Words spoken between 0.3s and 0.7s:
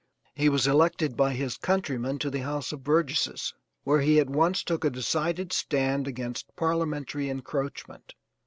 He was